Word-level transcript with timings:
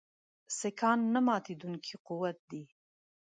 سیکهان 0.57 0.99
نه 1.13 1.19
ماتېدونکی 1.27 1.95
قوت 2.07 2.37
دی. 2.49 2.63